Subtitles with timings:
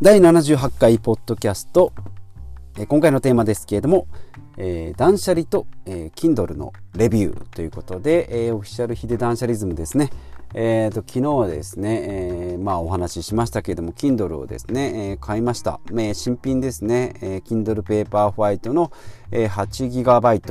[0.00, 1.92] 第78回ポッドキャスト、
[2.78, 4.06] えー今回のテーマですけれども、
[4.56, 10.10] えー断捨離と、えー Kindle のレビューということで、えーオフィシャルヒデ断捨リズムですね。
[10.54, 18.90] えー、と昨日はですね、えーまあお話ししましたけれども Kindle をですね、えー買いました、えー新品ですね、えー Kindle Paper White の、
[19.30, 20.02] えー 8GB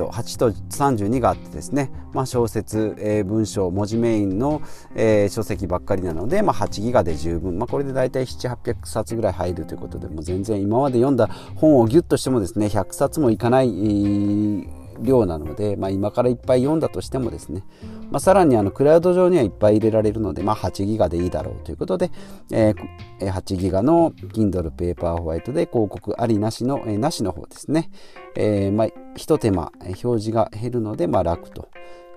[0.08, 4.62] 8と32があってですね、まあ、小説、えー文章文字メインの、
[4.94, 17.64] えー書籍ばっかりなので、まあ、8ギガで十分、まあ、これで大体700800冊ぐらい入るということでもう全然今まで読んだ本をギュッとしてもですね100冊もいかない、えー量なので、まあ、今からいっぱい読んだとしてもですね、
[18.10, 22.10] まあ、さらにあのクラウド上にはいっぱい入れられるので、まあ、8ギガでいいだろうということで、
[22.52, 22.76] えー
[23.20, 27.90] 8ギガの Kindle Paper White で広告ありなしの、えーなしの方ですね、
[28.36, 31.68] えーまあ、ひと手間表示が減るので、まあ、楽と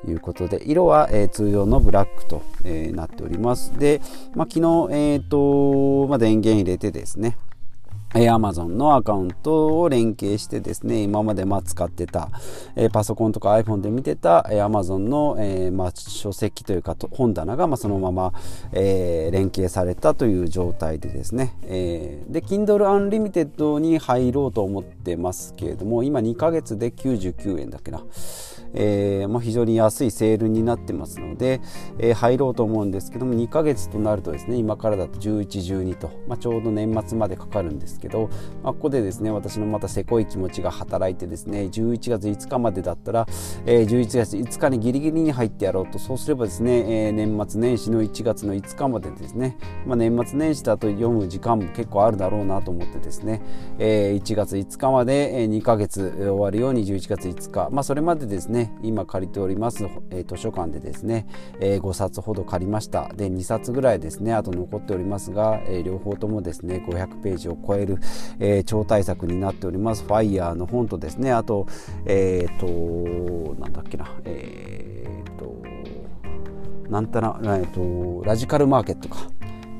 [0.07, 3.77] いうことで色は、えー通常のブラックと、えーなっております。
[3.77, 4.02] で、
[4.35, 7.38] まあ、昨日、えーとまあ、電源入れてですね
[8.13, 12.29] Amazon のアカウントを連携してですね今までま使ってた、
[12.76, 18.34] えパソコンとか iPhone で見てた、えー Amazon の、えま、書籍というか本棚が、ま、そのまま、
[18.73, 28.04] え連携されたという状態でですね、えで Kindle Unlimited に入ろうと思ってますけれども今2ヶ月で99円だっけな。
[28.74, 31.62] えーまあ、非常に安いセールになってますので、
[32.00, 38.30] えー入ろうと思うんですけども2ヶ月となるとですね今からだと1112と、まあ、ちょうど年末までかかるんですけど、
[38.62, 43.28] まあ、ここでですね私のまたせこい気持ちが働いてですね11月5日までだったら、
[43.66, 53.41] えー11月5日にギリギリに入ってやろうとそうすればですね、えー年末年始の1月の5日までですね、まあ、年末年始だと読む時間も結構あるだろうなと思ってですね、
[53.80, 61.26] えー1月5日まで2ヶ月終わるように11月5日、まあ、それまでですね今借りております、えー図書館でですね、
[61.59, 63.12] え5冊ほど借りました。
[63.15, 67.97] で2冊ぐらいですねあと残っておりますが、えー両方ともですね500ページを超える、
[68.39, 70.03] えー超大作になっております。
[70.03, 71.67] ファイヤーの本とですねあと
[72.05, 72.67] えっ、と
[73.59, 75.61] なんだっけなえっ、と
[76.89, 79.29] なんたら、えー、とラジカルマーケットか、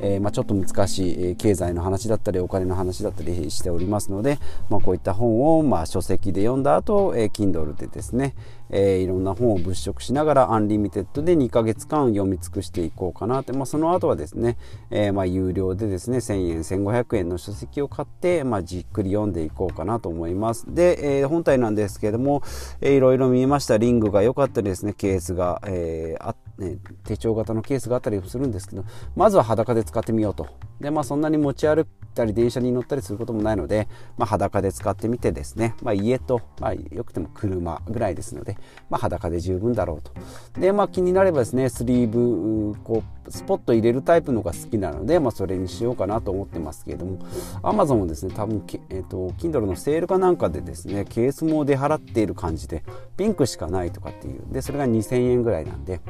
[0.02, 4.40] えーまあ、ちょっと難しいえ経済の話だったりお金の話だったりしておりますので、
[4.70, 8.36] まあ、こういった本を、まあ、書籍で読んだ後、えー Kindle でですね、
[8.70, 14.58] えーいろんな本を物色しながらアンリミテッドで2ヶ月間読み尽くしていこうかなって、まあ、その後はですね、
[14.90, 20.66] えまあ、有料でですね1000円1500円の書籍を買って、まあ、じっくり読んでいこうかなと思います。
[20.74, 22.42] で、え本体なんですけれども、
[22.82, 23.78] えーいろいろ見えました。
[23.78, 24.94] リングが良かったりですね。
[24.94, 28.86] ケースが、えーあね、手帳型のケースがあったりするんですけど
[29.16, 30.48] まずは裸で使ってみようと。
[30.80, 38.58] で、まあ、そんなに持ち歩いたり電車に乗ったりすることもないので、まあ、裸で使ってみてですね、まあ、家と、まあ、よくても車ぐらいですので、
[38.90, 40.12] まあ、裸で十分だろうと。
[40.60, 47.20] で、まあ、気になればですねスリーブこうスポット入れるタイプのが好きなので、まあ、それにしようかなと思ってますけれども。
[47.62, 52.84] Amazon もですね多分、えー、と Kindle のセールかなんかでですねケースも出払っている感じで
[53.18, 54.42] ピンクしかないとかっていう。
[54.52, 56.02] でそれが2000円ぐらいなんで。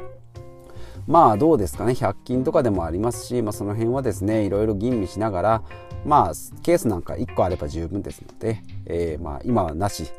[1.07, 1.93] まあどうですかね。
[1.93, 5.63] 100均とかでもありますし、まあ、その辺はですねいろいろ吟味しながら
[6.05, 10.11] まあケースなんか1個あれば十分ですので、えーまあ今はなし。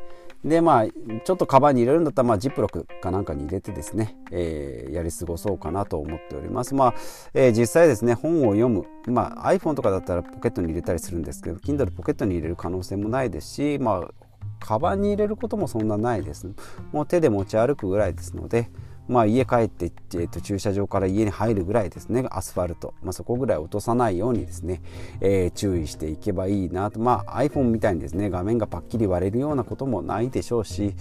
[0.43, 0.85] でまあ
[1.23, 6.75] ちょっとカバンに入れるんだったら、まあ、ジップロックかなんかに入れてですね、えーやり過ごそうかなと思っております。
[6.75, 6.93] まあ、
[7.33, 14.11] えー実際ですね本を読む、まあ、iPhone とかだったらポケットに入れたりするんですけど Kindle ポケットに入れる可能性もないですしまあ
[14.59, 16.49] カバンに入れることもそんなないです。
[16.91, 18.69] もう手で持ち歩くぐらいですので
[19.13, 24.81] まあ、家帰って、えー、と駐車場から家に入るぐらいですねアスファルト、まあ、そこぐらい落とさないようにですね、
[25.21, 30.95] えー注意していけばいいなと、まあ、iPhone みたいにですね画面がパッキリ割れるようなこともないでしょうし、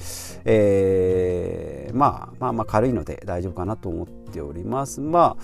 [0.45, 5.01] えーまあ、まあまあ軽いので大丈夫かなと思っております。
[5.01, 5.43] まあ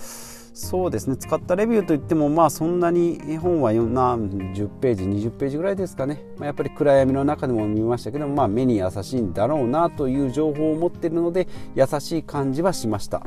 [0.59, 1.15] そうですね。
[1.15, 13.25] 使ったレビューといってもまあそんなに本は何10ページ20ページぐらいですかね、まあ、やっぱり暗闇の中でも見ましたけど、まあ、目に優しいんだろうなという情報を持っているので優しい感じはしました、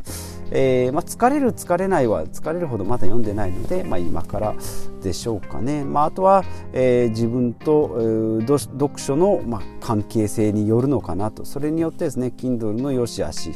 [0.50, 4.54] えーまあ、疲れる疲れないは疲れるほどまだ読んでないので、まあ、今から
[5.02, 11.44] でしょうかね、まあ、あとは、えー自分と、えー読読書の、まあ、関係性によるのかなと。
[11.44, 13.52] それによってですね Kindle の良し悪し。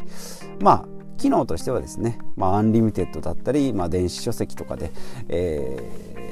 [0.60, 4.92] まあ機能としてはですね、まあ、アンリミテッドだったり、まあ、電子書籍とかで、
[5.28, 6.26] えー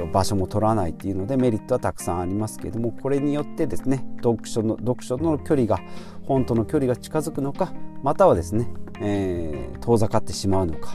[0.00, 5.80] と場所も取らないっていうのでメリットはたくさんありますけれどもこれによってですね読書の読書の距離が
[6.24, 8.68] 本との距離が近づくのかまたはですね、
[9.00, 10.94] えー遠ざかってしまうのか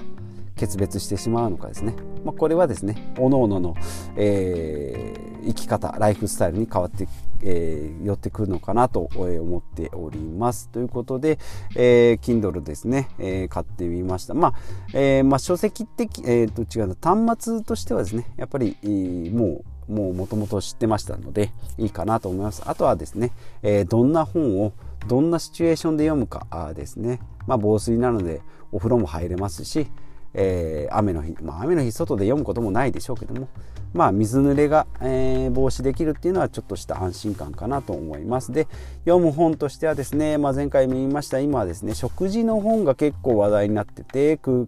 [0.55, 3.75] 決別してしまうのかですね、まあ、これはですね各々の、
[4.15, 7.07] えー生き方ライフスタイルに変わって、
[7.43, 10.69] えー寄ってくるのかなと思っております。
[10.69, 11.37] ということで、
[11.75, 14.33] えー Kindle ですね、えー買ってみました。
[14.33, 14.53] まあ、
[14.95, 22.63] えーまあ、書籍的、えーと違う端末としてはですねやっぱり、えーもうもうもともと知ってましたのでいいかなと思います。
[22.65, 23.31] あとはですね、
[23.61, 24.73] えー、どんな本を
[25.07, 27.19] どんなシチュエーションで読むかですね。
[27.45, 28.41] まあ防水なので
[28.71, 29.91] お風呂も入れますし
[30.35, 33.47] えー、雨の日、まあ、雨の日外で読むこともないでしょうけども、
[33.93, 38.51] まあ、水濡れが、えー、防止できるっていうのはちょっとした安心感かなと思います。
[38.51, 38.67] で
[39.05, 44.65] 読む本としてはですね、まあ、前回も言いました今はですね食事の本が結構話題になってて空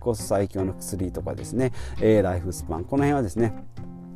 [0.00, 3.54] 腹最強の薬とかですね、えー、ライフスパンこの辺はですね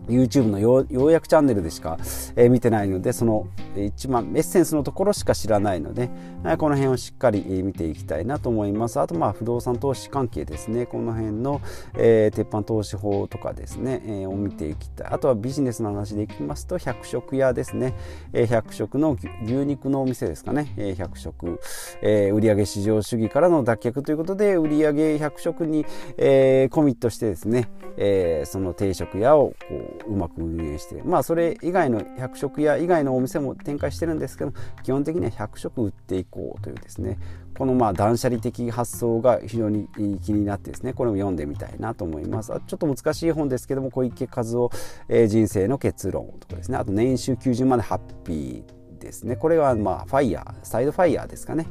[0.08, 1.98] YouTube のようやくチャンネルでしか、
[2.36, 6.10] えー、見てないのでその一番エッセンスのところしか知らないので、
[6.44, 8.98] えー、この辺をしっかり、えー、見ていきたいなと思います。
[9.00, 10.86] あとまあ不動産投資関係ですね。
[10.86, 11.60] この辺の、
[11.94, 15.06] えー、鉄板投資法とかですね、えー、を見ていきたい。
[15.08, 17.94] あとはビジネスの話でいきますと百食屋ですね、
[18.32, 21.60] えー、百食の牛肉のお店ですかね、えー、百食、
[22.02, 25.86] えー、売上市場主義からの脱却ということで売上百食に、
[26.16, 34.52] えー、コミットしてですね、えー、その定食屋をこううまく運営してまあそれ以外の100食屋以外のお店も展開してるんですけど
[34.82, 37.18] 基本的には100食売っていこうというですね
[37.56, 39.86] このまあ断捨離的発想が非常に
[40.22, 42.52] 気になってですねこれも読んでみたいなと思います。
[42.66, 44.70] ちょっと難しい本ですけども小池和夫、
[45.08, 49.36] えー、人生の結論とかですねあと年収90万でハッピーですね。
[49.36, 51.66] これはまあファイヤーサイドファイヤーですかね。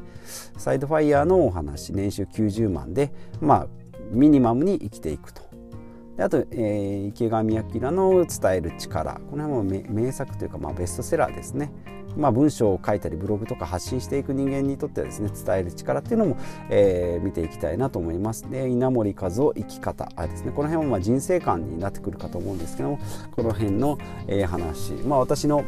[0.58, 3.12] サイドファイヤーのお話年収90万で
[3.42, 3.68] まあ
[4.12, 5.49] ミニマムに生きていくと。
[6.20, 9.22] であと、えー、池上彰の伝える力。
[9.32, 11.72] この辺も名作というか、まあ、ベストセラーですね。
[12.18, 16.38] まあ、文章を書いたりブログとか発信していく人間にとってはですね伝える力っていうのも、
[16.70, 18.50] えー、見ていきたいなと思います。
[18.50, 20.52] で稲森和夫生き方あですね。
[20.52, 23.00] この辺もまあ人生観になってくるかと思うんですけども
[23.34, 24.92] この辺の、えー、話。
[25.08, 25.64] まあ私の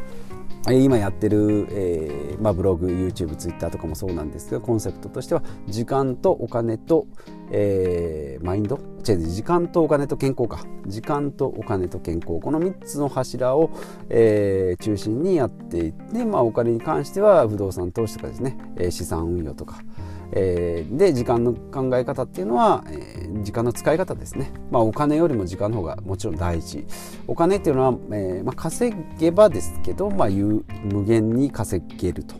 [0.70, 7.06] 今やってる、えーまあ、ブログ YouTube、Twitter とかもそうなんですけどコンセプトとしては時間とお金と、
[7.50, 8.78] えー、マインド？
[9.06, 10.64] 違う時間とお金と健康か。
[10.86, 12.40] 時間とお金と健康。
[12.40, 13.70] この3つの柱を、
[14.08, 18.56] えー、中心にやっていって、まあ、お金に関しては不動産投資とかですね、
[18.90, 19.80] 資産運用とか、
[20.34, 26.86] えー、で時間の考え方っていうのは、えー、時間の使い方ですね、まあ、お金よりも時間の方がもちろん大事。
[27.26, 32.34] お金っていうのは、えーまあ、稼げばですけど、まあ、無限に稼げると。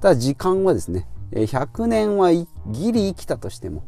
[0.00, 2.46] ただ時間はですね100年はギ
[2.92, 3.84] リ生きたとしても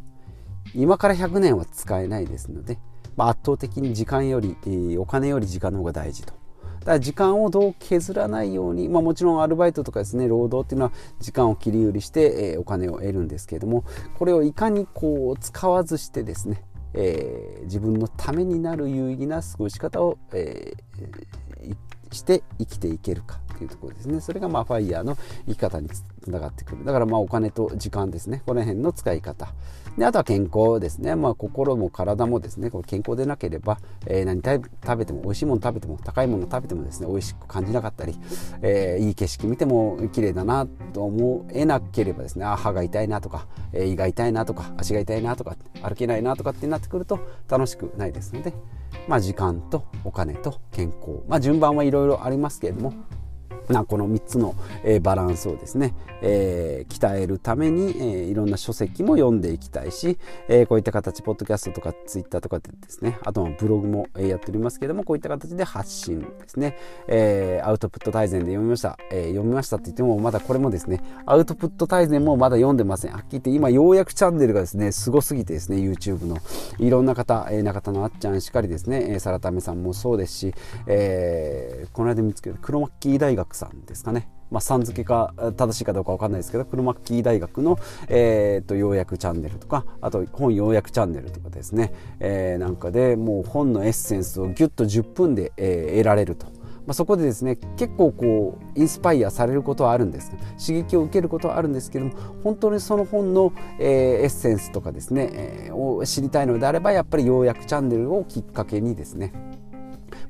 [0.75, 2.79] 今から100年は使えないですので、
[3.17, 6.42] まあ、圧倒的に時間より、えー、お金より時間の方が大事と。
[6.85, 13.85] から時間をどう削らないように、まあ、もちろんアルバイトとかですね労働っていうのは時間を切り売りして、えー、お金を得るんですけれども
[14.19, 16.63] これをいかにこう使わずしてですね、
[16.95, 21.77] えー、自分のためになる有意義な過ごし方を、えー、
[22.15, 24.21] して生きていけるかというところですね。
[24.21, 25.89] それがまあファイヤーの生き方に
[26.23, 26.85] つながってくる。
[26.85, 28.43] だからまあお金と時間ですね。
[28.47, 29.49] この辺の使い方。
[29.99, 32.71] であとは健康ですね、まあ、心も体もですね。
[32.71, 37.09] これ健康でなければ、えー、何食べても美味しいもの食べても高いもの食べてもですね。
[37.09, 38.19] 美味しく感じなかったり、
[38.63, 42.45] えー、いい景色見ても綺麗だなと思えなければですね。
[42.45, 48.55] あ歯が痛いなとか、え、胃が痛いなとか足が痛いなとか歩けないなとかってなってくると楽しくないですので、
[49.09, 52.95] まあ、時間とお金と健康、まあ、順番はいろいろありますけれども
[53.73, 54.55] なこの3つの、
[54.85, 66.77] えー、バランスをですね、えー、鍛えるために、えー、いろんな書籍も読んでいきたいし、えこういった形ポッドキャストとかツイッターとかでですねあとはブログも、えやっておりますけれどもこういった形で発信ですね、
[67.09, 73.13] えアウトプット大全で読みました、え読みましたって言ってもまだこれもですねアウトプット大全もまだ読んでません。
[73.13, 76.39] はっきり言って今ようやくチャンネルがですねすごすぎてですね YouTube の
[76.79, 80.55] いろんな方、え中田のあっちゃんしかりですね、えー、サラタメさんもそうですし、
[80.87, 84.29] えこの間見つけた黒マッキー大学さんですかね。
[84.51, 87.79] まあ、さん付けか正しいかどうか分かんないですけど黒マキー大学の、
[88.09, 96.47] えーと、要約チャンネルとかあと本要約チャンネルとかですね、えー、なんかでもう本のエッセンスをギュッと10分で、えー、得られると。
[96.85, 103.89] まあ、そこでですね結構こうインスパイアされることはあるんです刺激を受けることはあるんですけども本当にその本の、えー、
[104.23, 109.33] エッセンスとかですね、えー、を知りたいのであればやっぱり要約チャンネルをきっかけにですね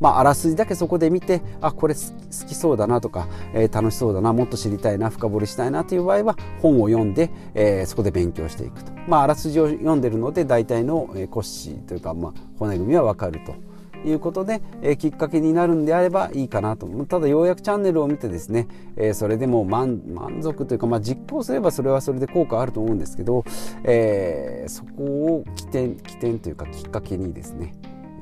[0.02, 2.00] まあ、あらすじだけそこで見てあこれ好
[2.48, 13.54] きそうだなとか、えー、楽しそうだなもっと知りたいな深掘りしたいなという場合は本を読んで、えー、そこで勉強していくと、まあ、あらすじを読んでるので大体の、え、骨子というか、まあ、骨組みは分かると。
[14.04, 18.66] いうことで、えー、きっかけになるんであればいいかなとただようやくチャンネルを見てですね、
[18.96, 20.02] えー、それでも満
[20.42, 23.44] 足というか、まあ、実行すればそれはそれで効果あると思うんですけど、
[23.84, 27.74] えー、そこを起点起点というかきっかけにですね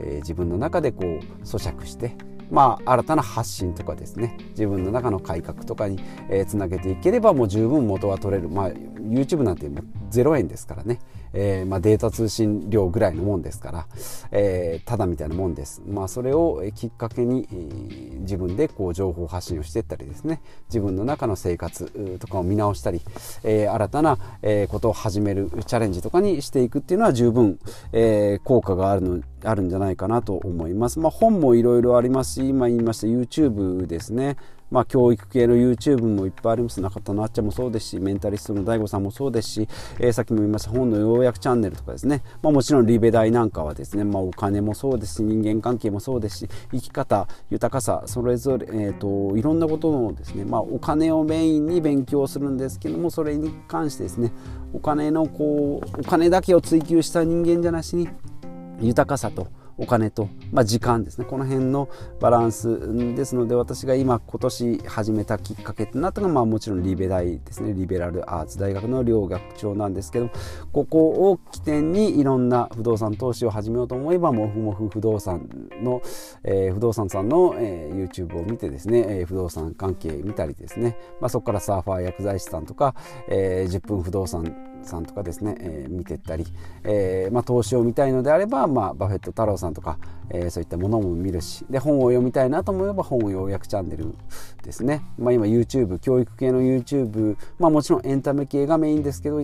[0.03, 2.17] えー、自分の中でこう咀嚼して
[2.51, 4.37] まあ、新たな発信とかですね。
[4.51, 10.99] 自分の中の改革とかに、えー、つなげていければもう十分元は取れる、まあ、YouTube なんてもう0円ですからね、
[11.33, 13.87] えー、まあ、データ通信料ぐらいのもんですから、
[14.33, 20.43] えー、ただみたいなもんです、まあ、それをきっかけに、えー、自分でこう情報発信をしていったりですね。
[20.69, 23.01] 自分の中の生活とかを見直したり、
[23.45, 27.59] え新たな、えことを始めるチャレンジとかにしていくっていうのは十分、
[27.93, 30.99] え効果があるのあるんじゃないかなと思います。
[30.99, 34.37] まあ、本もいろいろありますし今言いました YouTube ですね。
[34.71, 36.81] まあ、教育系の YouTube もいっぱいあります。
[36.81, 54.33] 中田のあっちゃんもそうですしメンタリストの DAIGO さんもそうですし、えー、さっきも言いました本の要約チャンネルとかですね、まあ、もちろんリベ大なんかはですね、まあ、お金もそうですし人間関係もそうですし生き方豊かさそれぞれ、えーと、いろんなことのですね、まあ、お金をメインに勉強するんですけどもそれに関してですね
[54.73, 58.09] お金のこうお金だけを追求した人間じゃなしに
[58.81, 59.49] 豊かさと
[59.81, 61.25] お金と、まあ、時間ですね。
[61.25, 61.89] この辺の
[62.21, 67.73] バランスですので私が今今年始めたきっかけとなったのは、まあ、もちろんリベ大ですね。
[67.73, 70.31] リベラルアーツ大学の両学長なんですけど
[70.73, 75.49] ここを起点にいろんな不動産投資を始めようと思えばもふもふ不動産
[75.83, 76.03] の、
[76.45, 82.95] えー、不動産さんの、えー、YouTube を見てですね、えー、不動産関係見たりですね、まあ、そこからサーファー薬剤師さんとか、
[83.29, 86.47] えー、10分不動産さんとかですね、えー、見てったり、
[86.85, 89.99] えーまあ、投資を見たいのであれば、まあ、バフェット太郎さんとか、
[90.31, 94.15] えー、そういったものも見るしで本を読みたいなと思えば本を要約チャンネル
[94.63, 99.41] ですね、まあ、今 YouTube 教育系の YouTube、まあ、もちろんエンタメ系がメインですけど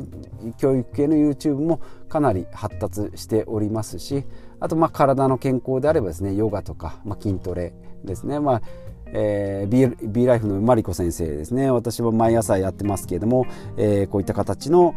[0.58, 4.24] 教育系の YouTube もかなり発達しておりますし
[4.60, 7.74] あとまあ体の健康であればですねヨガとか、まあ、筋トレ
[8.04, 8.62] ですね、まあ
[9.12, 11.70] えー、B, B ライフのマリコ先生ですね。
[11.70, 14.94] 私は毎朝やってますけれども、えー、こういった形の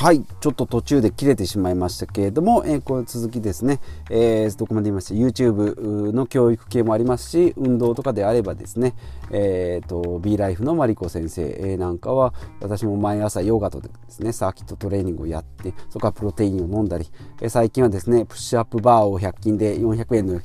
[0.00, 8.94] はいちょっと途中で切れてしまいましたけれども、えー、この続きですね、えー、どこまで言いました YouTube の教育系もありますし運動とかであればですね、
[9.30, 17.06] えーと、B ライフのマリコ先生なんかは私も毎朝ヨガとですねサーキットトレーニングをやってそこからプロテインを飲んだり、
[17.42, 20.40] え最近はですねプッシュアップバーを100均で400円の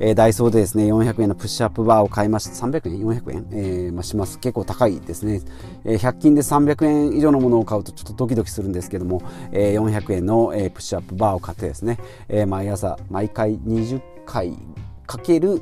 [0.00, 2.66] えー、ダイソーでですね、400円のプッシュアップバーを買いました。
[2.66, 4.38] 300円 ?400 円、えー、まあ、します。
[4.38, 5.42] 結構高いですね、
[5.84, 5.98] えー。
[5.98, 14.56] 100均で300円以上のものを買うとちょっとドキドキするんですけども、えー、400円の、えー、プッシュアップバーを買ってですね、えー、毎朝、毎回20回
[15.10, 15.60] かける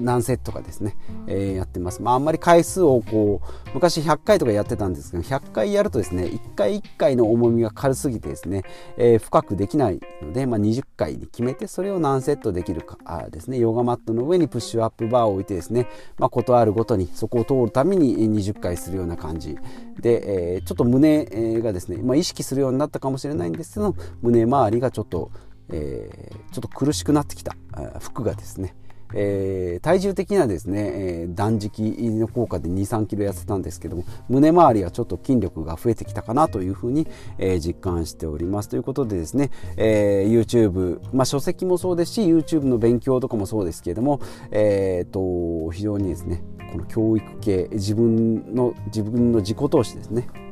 [0.00, 2.00] 何セットかですね、えー、やってます。
[2.00, 8.62] まあ、あんまり回数をこう、昔100回とかやってたんですけど、100回やるとですね、1回1回の重みが軽すぎてですね、
[8.96, 15.86] えー、深くできないので、まあ、20回に決めて、それを何セットできるかあですね、ヨガマットの上にプッシュアップバーを置いてですね、
[16.18, 19.58] まあ、ことあるごとにそこを通るために20回するような感じ
[20.00, 21.26] で、えー、ちょっと胸
[21.60, 25.30] がですね、まあ、意識するようになったかもしれないんですけど、胸周りがちょっと
[25.70, 27.56] えー、ちょっと苦しくなってきた
[28.00, 28.74] 服がですね、
[29.14, 30.92] えー、体重的にはですね、
[31.22, 31.80] えー、断食
[32.18, 37.06] の効果で2 3キロ痩せたんですけども胸周りはちょっと筋力が増えてきたかなというふうに、
[37.38, 38.68] えー、実感しております。
[38.68, 46.42] ということでですね、えー、YouTube、まあ、書籍もそうですし YouTube の勉強とかもそうですけれども、えーと、非常にですね
[46.72, 50.43] この教育系自分の自分の自己投資ですね。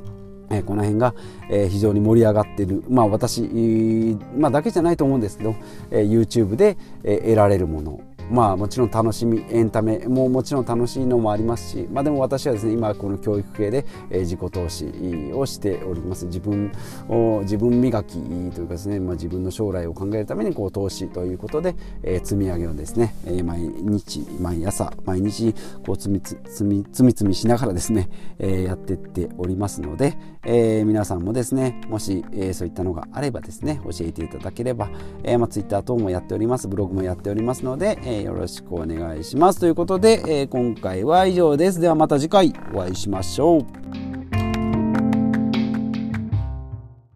[0.52, 1.14] えこの辺が、
[1.50, 3.42] え非常に盛り上がっている、まあ、私、
[4.36, 5.54] まあ、だけじゃないと思うんですけど、
[5.90, 8.00] え YouTube で、え得られるもの。
[8.32, 14.86] まあもちろん楽しみエンタメももちろん楽しいのもありますし、まあ、でも私はですね今この教育系で、自己投資
[15.34, 16.26] をしております。
[16.26, 16.72] 自分
[17.08, 28.08] を自分磨きというかですね、まあ、自分の将来を考えるためにこう投資ということで、えー、積み上げをですね、毎日毎朝毎日こう積み積み積み積みしながらですね、
[28.38, 34.90] えー、やってっておりますので、えー、皆さんもですねもし、えー、そういったのがあればですね教えていただければ、
[35.22, 39.60] えーまあ、Twitter 等もやっておりますブログもやっておりますので、えーよろしくお願いします。
[39.60, 41.80] ということで、えー、今回は以上です。
[41.80, 44.11] ではまた次回お会いしましょう。